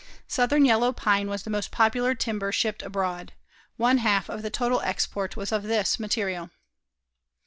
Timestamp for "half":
3.99-4.31